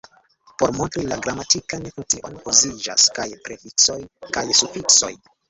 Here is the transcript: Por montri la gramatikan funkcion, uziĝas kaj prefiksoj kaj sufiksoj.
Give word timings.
Por 0.61 0.71
montri 0.77 1.03
la 1.11 1.19
gramatikan 1.27 1.85
funkcion, 1.97 2.39
uziĝas 2.53 3.07
kaj 3.19 3.27
prefiksoj 3.45 3.99
kaj 4.33 4.47
sufiksoj. 4.65 5.15